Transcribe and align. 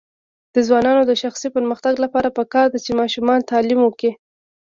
د 0.53 0.55
ځوانانو 0.67 1.01
د 1.07 1.11
شخصي 1.21 1.47
پرمختګ 1.55 1.93
لپاره 2.03 2.35
پکار 2.37 2.65
ده 2.73 2.79
چې 2.85 2.91
ماشومانو 3.01 3.47
تعلیم 3.51 3.79
ورکړي. 3.83 4.11